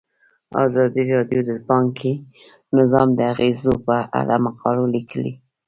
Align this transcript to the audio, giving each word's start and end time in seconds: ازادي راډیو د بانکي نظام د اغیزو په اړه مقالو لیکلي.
ازادي 0.65 1.03
راډیو 1.13 1.39
د 1.49 1.51
بانکي 1.69 2.13
نظام 2.77 3.07
د 3.17 3.19
اغیزو 3.33 3.73
په 3.87 3.97
اړه 4.19 4.35
مقالو 4.45 4.85
لیکلي. 4.95 5.33